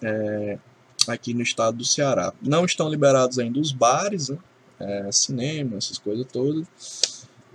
[0.02, 0.58] é,
[1.06, 2.32] aqui no estado do Ceará.
[2.40, 4.38] Não estão liberados ainda os bares, né?
[4.80, 6.66] é, cinema, essas coisas todas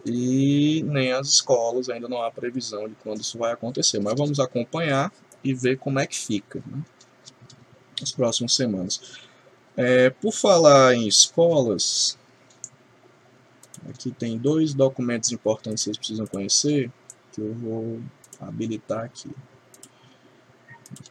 [0.06, 4.40] e nem as escolas, ainda não há previsão de quando isso vai acontecer, mas vamos
[4.40, 5.12] acompanhar
[5.44, 6.62] e ver como é que fica.
[6.66, 6.82] Né?
[8.02, 9.20] Nas próximas semanas.
[9.76, 12.18] É, por falar em escolas,
[13.90, 16.92] aqui tem dois documentos importantes que vocês precisam conhecer,
[17.32, 18.02] que eu vou
[18.40, 19.30] habilitar aqui.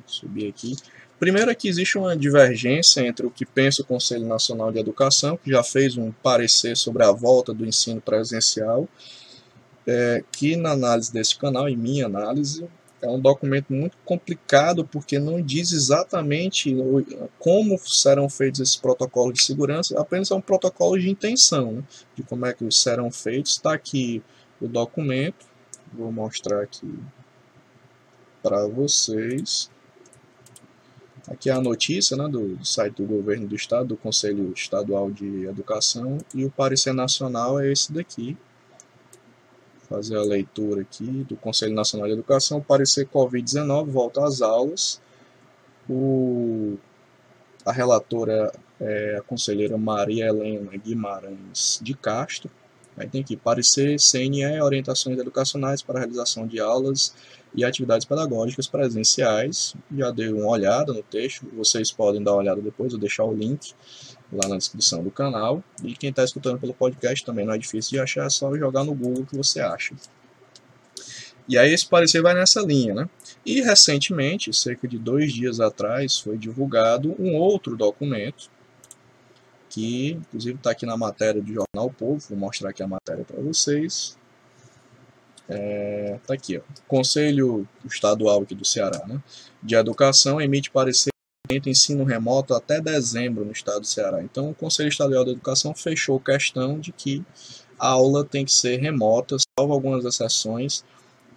[0.06, 0.76] Subir aqui.
[1.18, 5.36] Primeiro é que existe uma divergência entre o que pensa o Conselho Nacional de Educação,
[5.36, 8.88] que já fez um parecer sobre a volta do ensino presencial,
[9.86, 12.68] é, que na análise desse canal, em minha análise,
[13.00, 16.76] é um documento muito complicado porque não diz exatamente
[17.38, 21.82] como serão feitos esses protocolos de segurança, apenas é um protocolo de intenção, né?
[22.16, 23.52] de como é que serão feitos.
[23.52, 24.22] Está aqui
[24.60, 25.46] o documento,
[25.92, 26.92] vou mostrar aqui
[28.42, 29.70] para vocês.
[31.28, 35.10] Aqui é a notícia né, do, do, site do governo do estado, do Conselho Estadual
[35.10, 38.36] de Educação, e o parecer nacional é esse daqui,
[39.88, 45.00] fazer a leitura aqui do Conselho Nacional de Educação, parecer Covid-19, volta às aulas.
[45.88, 46.76] O,
[47.64, 52.50] a relatora é a conselheira Maria Helena Guimarães de Castro.
[52.96, 57.14] Aí tem que parecer CNE, orientações educacionais para realização de aulas
[57.54, 59.74] e atividades pedagógicas presenciais.
[59.96, 63.32] Já dei uma olhada no texto, vocês podem dar uma olhada depois, eu deixar o
[63.32, 63.72] link
[64.32, 65.62] lá na descrição do canal.
[65.82, 68.84] E quem está escutando pelo podcast também não é difícil de achar, é só jogar
[68.84, 69.94] no Google que você acha.
[71.48, 73.08] E aí esse parecer vai nessa linha, né?
[73.44, 78.50] E recentemente, cerca de dois dias atrás, foi divulgado um outro documento,
[79.70, 83.40] que inclusive está aqui na matéria do Jornal Povo, vou mostrar aqui a matéria para
[83.40, 84.18] vocês.
[85.48, 86.60] É, tá aqui, ó.
[86.86, 89.18] Conselho Estadual aqui do Ceará, né?
[89.62, 91.08] De Educação emite parecer
[91.66, 94.22] ensino remoto até dezembro no estado do Ceará.
[94.22, 97.24] Então, o Conselho Estadual da Educação fechou questão de que
[97.78, 100.84] a aula tem que ser remota, salvo algumas exceções,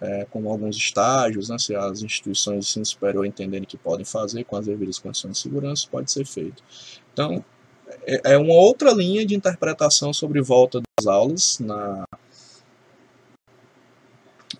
[0.00, 4.44] é, como alguns estágios, né, se as instituições de ensino superior entenderem que podem fazer
[4.44, 6.62] com as devidas condições de segurança, pode ser feito.
[7.12, 7.44] Então,
[8.04, 12.04] é, é uma outra linha de interpretação sobre volta das aulas na,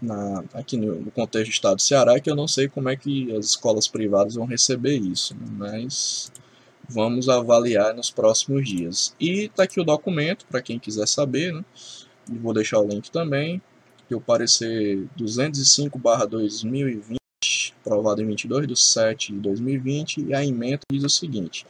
[0.03, 2.97] na, aqui no, no, contexto do estado do Ceará, que eu não sei como é
[2.97, 5.47] que as escolas privadas vão receber isso, né?
[5.53, 6.33] mas
[6.89, 9.15] vamos avaliar nos próximos dias.
[9.21, 11.65] E está aqui o documento, para quem quiser saber, né?
[12.29, 13.63] vou deixar o link também,
[14.09, 17.17] que o parecer 205-2020,
[17.81, 21.65] aprovado em 22 de 7 de 2020, e a emenda diz o seguinte,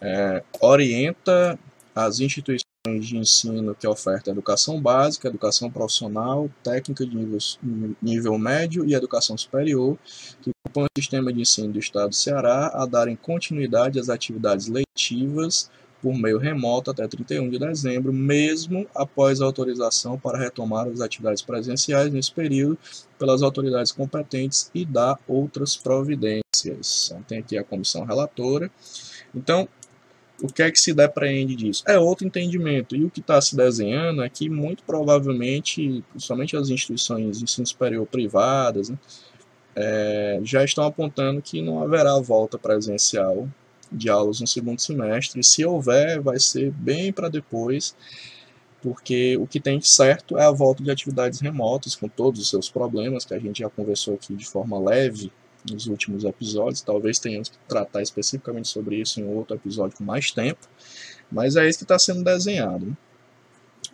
[0.00, 1.58] é, orienta
[1.94, 7.38] as instituições de ensino que ofertam educação básica, educação profissional, técnica de nível,
[8.02, 9.96] nível médio e educação superior,
[10.40, 14.66] que compõem o sistema de ensino do Estado do Ceará, a darem continuidade às atividades
[14.66, 15.70] letivas
[16.02, 21.40] por meio remoto até 31 de dezembro, mesmo após a autorização para retomar as atividades
[21.40, 22.76] presenciais nesse período
[23.16, 27.14] pelas autoridades competentes e dar outras providências.
[27.28, 28.68] Tem aqui a comissão relatora.
[29.32, 29.68] Então,
[30.42, 31.84] o que é que se depreende disso?
[31.86, 32.96] É outro entendimento.
[32.96, 37.66] E o que está se desenhando é que, muito provavelmente, principalmente as instituições de ensino
[37.66, 38.98] superior privadas, né,
[39.76, 43.48] é, já estão apontando que não haverá volta presencial
[43.90, 45.40] de aulas no segundo semestre.
[45.40, 47.94] E se houver, vai ser bem para depois,
[48.82, 52.68] porque o que tem certo é a volta de atividades remotas, com todos os seus
[52.68, 55.30] problemas, que a gente já conversou aqui de forma leve
[55.70, 56.80] nos últimos episódios.
[56.80, 60.68] Talvez tenhamos que tratar especificamente sobre isso em outro episódio com mais tempo,
[61.30, 62.96] mas é isso que está sendo desenhado.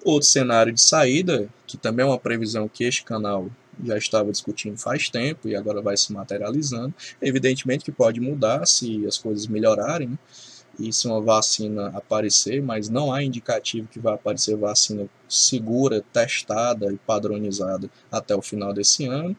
[0.05, 3.51] Outro cenário de saída, que também é uma previsão que este canal
[3.85, 6.95] já estava discutindo faz tempo e agora vai se materializando.
[7.21, 10.19] Evidentemente que pode mudar se as coisas melhorarem, né?
[10.79, 16.93] e se uma vacina aparecer, mas não há indicativo que vai aparecer vacina segura, testada
[16.93, 19.37] e padronizada até o final desse ano.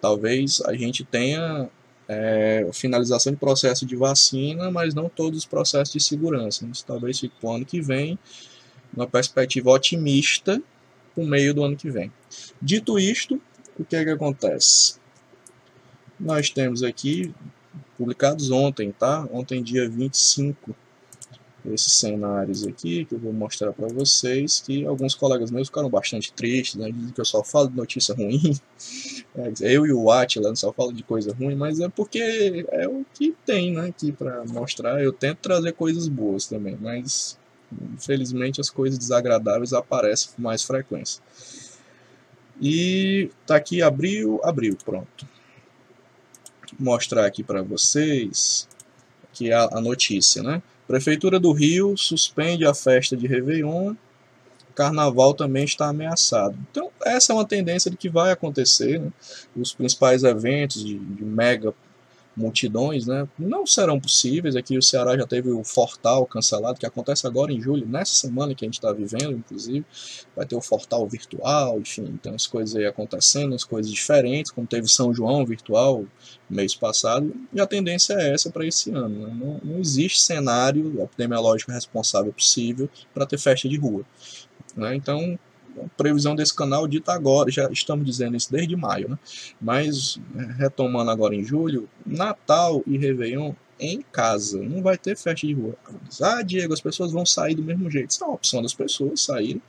[0.00, 1.68] Talvez a gente tenha
[2.08, 6.66] é, finalização de processo de vacina, mas não todos os processos de segurança.
[6.66, 8.18] Isso talvez fique para o ano que vem,
[8.94, 10.60] uma perspectiva otimista
[11.14, 12.12] para o meio do ano que vem.
[12.60, 13.40] Dito isto,
[13.78, 14.98] o que é que acontece?
[16.18, 17.32] Nós temos aqui,
[17.96, 19.26] publicados ontem, tá?
[19.32, 20.74] Ontem, dia 25
[21.66, 26.32] esses cenários aqui que eu vou mostrar para vocês que alguns colegas meus ficaram bastante
[26.32, 26.90] tristes, né?
[26.90, 28.58] dizem que eu só falo de notícia ruim,
[29.36, 33.04] é, eu e o Atila só falo de coisa ruim, mas é porque é o
[33.14, 37.38] que tem né, aqui para mostrar, eu tento trazer coisas boas também, mas
[37.94, 41.22] infelizmente as coisas desagradáveis aparecem com mais frequência.
[42.60, 45.26] E tá aqui abril, abril, pronto.
[46.78, 48.68] Vou mostrar aqui para vocês
[49.32, 50.62] que é a notícia, né?
[50.90, 53.94] Prefeitura do Rio suspende a festa de Réveillon.
[54.74, 56.58] Carnaval também está ameaçado.
[56.68, 58.98] Então, essa é uma tendência de que vai acontecer.
[58.98, 59.12] Né?
[59.54, 61.72] Os principais eventos de, de mega
[62.40, 64.56] multidões, né, não serão possíveis.
[64.56, 68.54] Aqui o Ceará já teve o Fortal cancelado, que acontece agora em julho, nessa semana
[68.54, 69.84] que a gente está vivendo, inclusive.
[70.34, 74.66] Vai ter o Fortal virtual, enfim, então as coisas aí acontecendo, as coisas diferentes, como
[74.66, 76.04] teve São João virtual
[76.48, 79.26] mês passado, e a tendência é essa para esse ano.
[79.26, 79.36] Né?
[79.38, 84.04] Não, não existe cenário epidemiológico responsável possível para ter festa de rua.
[84.76, 84.94] Né?
[84.94, 85.38] Então,
[85.96, 89.18] previsão desse canal dita agora, já estamos dizendo isso desde maio, né?
[89.60, 95.46] Mas é, retomando agora em julho, Natal e Réveillon em casa, não vai ter festa
[95.46, 95.74] de rua.
[96.20, 98.10] Ah, Diego, as pessoas vão sair do mesmo jeito.
[98.10, 99.62] Isso é uma opção das pessoas saírem,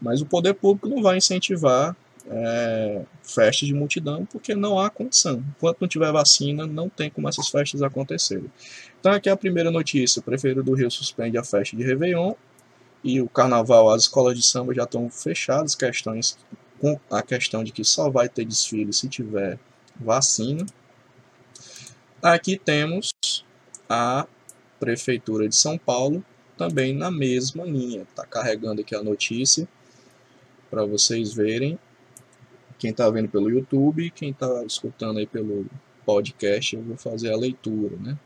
[0.00, 1.94] mas o poder público não vai incentivar
[2.28, 5.44] é, festas de multidão porque não há condição.
[5.56, 8.50] Enquanto não tiver vacina, não tem como essas festas acontecerem.
[8.98, 12.34] Então, aqui é a primeira notícia: o prefeito do Rio suspende a festa de Réveillon
[13.06, 16.36] e o carnaval, as escolas de samba já estão fechadas, questões
[16.80, 19.60] com a questão de que só vai ter desfile se tiver
[19.94, 20.66] vacina.
[22.20, 23.14] Aqui temos
[23.88, 24.26] a
[24.80, 26.24] prefeitura de São Paulo
[26.58, 28.02] também na mesma linha.
[28.02, 29.68] Está carregando aqui a notícia
[30.68, 31.78] para vocês verem.
[32.76, 35.64] Quem está vendo pelo YouTube, quem está escutando aí pelo
[36.04, 38.18] podcast, eu vou fazer a leitura, né?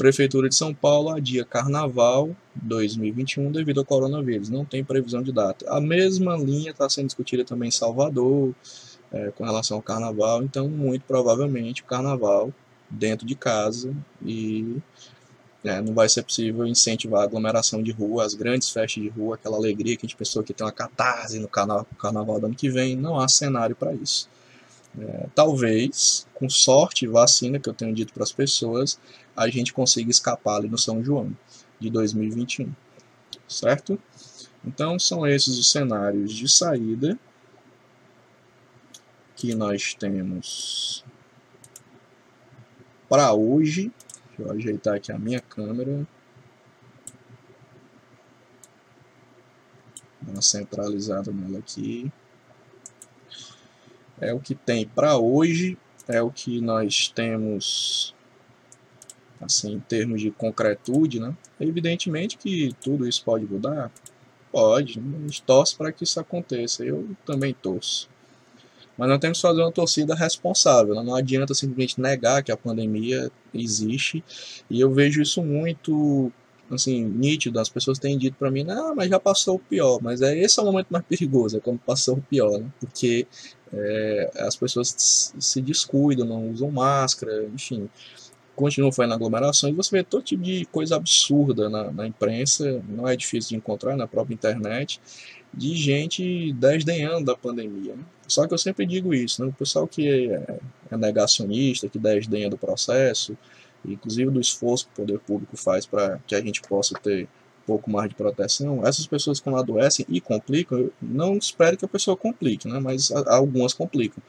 [0.00, 4.48] Prefeitura de São Paulo adia Carnaval 2021 devido ao coronavírus.
[4.48, 5.68] Não tem previsão de data.
[5.68, 8.54] A mesma linha está sendo discutida também em Salvador
[9.12, 10.42] é, com relação ao Carnaval.
[10.42, 12.50] Então, muito provavelmente, o Carnaval
[12.88, 13.94] dentro de casa
[14.24, 14.78] e
[15.62, 19.34] é, não vai ser possível incentivar a aglomeração de rua, as grandes festas de rua,
[19.34, 22.54] aquela alegria que a gente pensou que tem uma catarse no carnaval, carnaval do ano
[22.54, 22.96] que vem.
[22.96, 24.30] Não há cenário para isso.
[24.98, 28.98] é, talvez, com sorte, vacina, que eu tenho dito para as pessoas,
[29.40, 31.34] a gente consiga escapar ali no São João
[31.78, 32.70] de 2021,
[33.48, 33.98] certo?
[34.62, 37.18] Então, são esses os cenários de saída
[39.34, 41.02] que nós temos
[43.08, 43.90] para hoje.
[44.28, 46.06] Deixa eu ajeitar aqui a minha câmera.
[50.20, 52.12] Dar uma centralizada nela aqui.
[54.20, 55.78] É o que tem para hoje.
[56.06, 58.14] É o que nós temos
[59.40, 61.34] assim, em termos de concretude, né?
[61.58, 63.90] Evidentemente que tudo isso pode mudar,
[64.52, 68.08] pode, a gente torce para que isso aconteça, eu também torço.
[68.98, 71.02] Mas nós temos que fazer uma torcida responsável, né?
[71.02, 74.22] não adianta simplesmente negar que a pandemia existe,
[74.68, 76.30] e eu vejo isso muito
[76.70, 80.22] assim, nítido, as pessoas têm dito para mim, não, mas já passou o pior, mas
[80.22, 82.70] é esse é o momento mais perigoso, é quando passou o pior, né?
[82.78, 83.26] porque
[83.72, 87.88] é, as pessoas se descuidam, não usam máscara, enfim,
[88.60, 93.16] continuam fazendo aglomerações, você vê todo tipo de coisa absurda na, na imprensa, não é
[93.16, 95.00] difícil de encontrar na própria internet,
[95.52, 97.96] de gente desdenhando da pandemia.
[97.96, 98.04] Né?
[98.28, 99.48] Só que eu sempre digo isso, né?
[99.48, 103.36] o pessoal que é, é negacionista, que desdenha do processo,
[103.84, 107.66] inclusive do esforço que o poder público faz para que a gente possa ter um
[107.66, 112.16] pouco mais de proteção, essas pessoas quando adoecem e complicam, não espero que a pessoa
[112.16, 112.78] complique, né?
[112.78, 114.22] mas algumas complicam.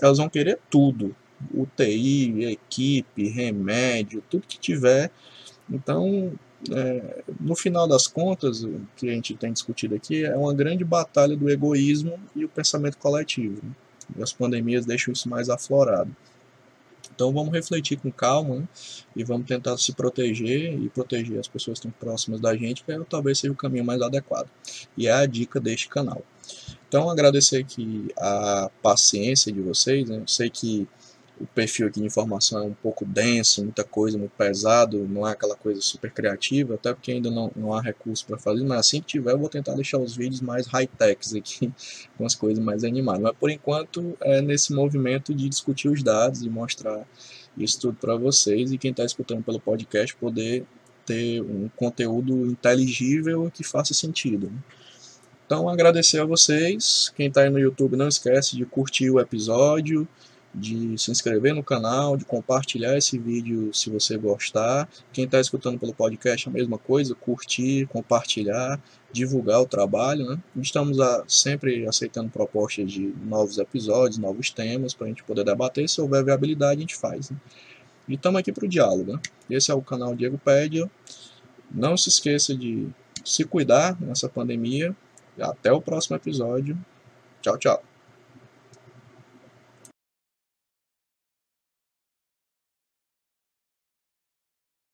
[0.00, 1.14] Elas vão querer tudo,
[1.52, 5.10] UTI, equipe, remédio, tudo que tiver.
[5.70, 6.32] Então,
[6.70, 10.84] é, no final das contas, o que a gente tem discutido aqui é uma grande
[10.84, 13.60] batalha do egoísmo e o pensamento coletivo.
[13.62, 13.70] Né?
[14.18, 16.14] E as pandemias deixam isso mais aflorado.
[17.14, 18.68] Então vamos refletir com calma né?
[19.14, 22.90] e vamos tentar se proteger e proteger as pessoas que estão próximas da gente, que
[22.90, 24.48] é, talvez seja o caminho mais adequado.
[24.96, 26.22] E é a dica deste canal.
[26.88, 30.08] Então agradecer aqui a paciência de vocês.
[30.08, 30.18] Né?
[30.18, 30.88] Eu sei que
[31.40, 35.32] o perfil aqui de informação é um pouco denso, muita coisa, muito pesado, não é
[35.32, 39.00] aquela coisa super criativa, até porque ainda não, não há recurso para fazer, mas assim
[39.00, 41.72] que tiver eu vou tentar deixar os vídeos mais high-techs aqui,
[42.16, 43.22] com as coisas mais animadas.
[43.22, 47.04] Mas por enquanto é nesse movimento de discutir os dados e mostrar
[47.56, 50.64] isso tudo para vocês e quem está escutando pelo podcast poder
[51.04, 54.46] ter um conteúdo inteligível que faça sentido.
[54.46, 54.58] Né?
[55.46, 60.08] Então agradecer a vocês, quem está aí no YouTube não esquece de curtir o episódio,
[60.54, 64.88] de se inscrever no canal, de compartilhar esse vídeo se você gostar.
[65.12, 68.80] Quem está escutando pelo podcast, a mesma coisa, curtir, compartilhar,
[69.12, 70.24] divulgar o trabalho.
[70.28, 70.38] Né?
[70.56, 75.88] Estamos a, sempre aceitando propostas de novos episódios, novos temas, para a gente poder debater.
[75.88, 77.30] Se houver viabilidade, a gente faz.
[77.30, 77.36] Né?
[78.08, 79.14] E estamos aqui para o diálogo.
[79.14, 79.20] Né?
[79.50, 80.88] Esse é o canal Diego Pédia.
[81.70, 82.88] Não se esqueça de
[83.24, 84.94] se cuidar nessa pandemia.
[85.40, 86.78] Até o próximo episódio.
[87.42, 87.93] Tchau, tchau.